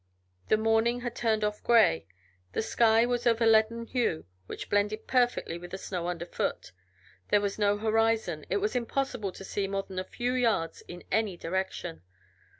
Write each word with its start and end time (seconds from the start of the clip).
The 0.47 0.57
morning 0.57 1.01
had 1.01 1.15
turned 1.15 1.43
off 1.43 1.61
gray, 1.63 2.07
the 2.53 2.63
sky 2.63 3.05
was 3.05 3.27
of 3.27 3.39
a 3.39 3.45
leaden 3.45 3.85
hue 3.85 4.25
which 4.47 4.67
blended 4.67 5.05
perfectly 5.05 5.59
with 5.59 5.69
the 5.69 5.77
snow 5.77 6.07
underfoot, 6.07 6.71
there 7.27 7.39
was 7.39 7.59
no 7.59 7.77
horizon, 7.77 8.43
it 8.49 8.57
was 8.57 8.75
impossible 8.75 9.31
to 9.31 9.45
see 9.45 9.67
more 9.67 9.83
than 9.83 9.99
a 9.99 10.03
few 10.03 10.33
yards 10.33 10.81
in 10.87 11.03
any 11.11 11.37
direction. 11.37 12.01